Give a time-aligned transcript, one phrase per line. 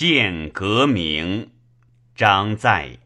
[0.00, 1.50] 见革名，
[2.14, 3.00] 张在。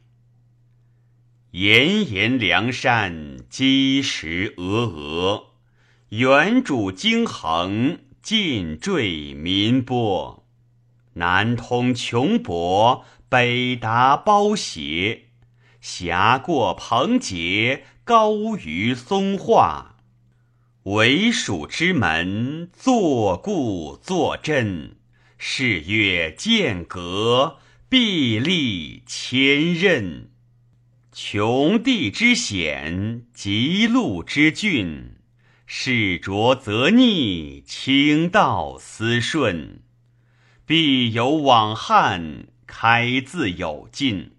[1.52, 5.44] 炎炎梁山，积石峨峨。
[6.10, 10.44] 原主惊横，尽坠民波。
[11.14, 15.28] 南通穷博，北达包斜。
[15.80, 19.96] 峡过蓬碣，高于松化。
[20.82, 24.96] 为蜀之门，坐固坐镇。
[25.44, 27.58] 是曰剑阁，
[27.88, 30.28] 壁立千仞。
[31.10, 35.16] 穷地之险，极路之峻，
[35.66, 39.80] 士浊则逆，清道思顺。
[40.64, 44.36] 必有往汉，开自有进。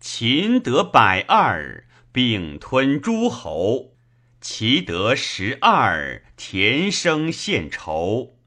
[0.00, 3.92] 秦得百二，并吞诸侯；
[4.40, 8.38] 齐得十二，田生献仇。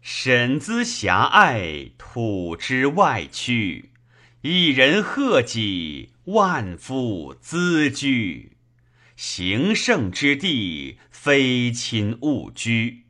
[0.00, 3.90] 沈资狭隘，土之外屈。
[4.42, 8.52] 一人贺己，万夫咨居。
[9.16, 13.04] 行胜之地，非亲勿居。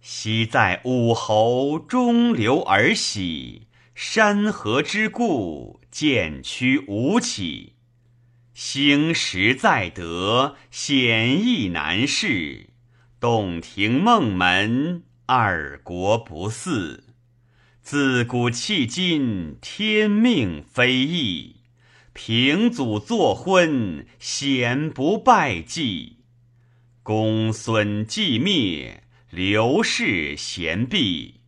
[0.00, 7.74] 昔在武侯，中流而喜；山河之固，渐趋无起。
[8.54, 12.70] 兴时在德，险易难事。
[13.20, 17.04] 洞庭梦门，二国不似。
[17.80, 21.56] 自古迄今，天命非易。
[22.12, 26.18] 平祖作昏，贤不拜祭。
[27.02, 31.40] 公孙既灭，刘氏贤毕。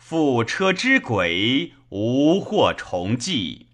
[0.00, 3.68] 覆车之轨，无或重继。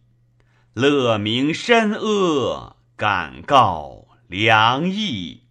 [0.74, 5.47] 乐名深恶，敢告梁邑。